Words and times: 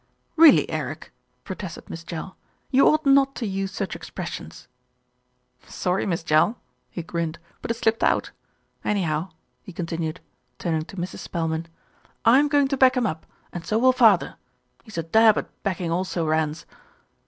"Really, 0.35 0.67
Eric," 0.67 1.11
protested 1.43 1.87
Miss 1.87 2.03
Jell, 2.03 2.35
"you 2.71 2.87
ought 2.87 3.05
not 3.05 3.35
to 3.35 3.45
use 3.45 3.71
such 3.71 3.95
expressions." 3.95 4.67
"Sorry, 5.67 6.07
Miss 6.07 6.23
Jell," 6.23 6.57
he 6.89 7.03
grinned, 7.03 7.37
"but 7.61 7.69
it 7.69 7.75
slipped 7.75 8.03
out. 8.03 8.31
Anyhow," 8.83 9.29
he 9.61 9.71
continued, 9.71 10.19
turning 10.57 10.85
to 10.85 10.97
Mrs. 10.97 11.19
Spelman, 11.19 11.67
"I'm 12.25 12.47
going 12.47 12.67
to 12.69 12.77
back 12.77 12.97
him 12.97 13.05
up, 13.05 13.27
and 13.53 13.63
so 13.63 13.77
will 13.77 13.93
father. 13.93 14.37
He's 14.81 14.97
a 14.97 15.03
dab 15.03 15.37
at 15.37 15.61
backing 15.63 15.91
also 15.91 16.25
rans." 16.25 16.65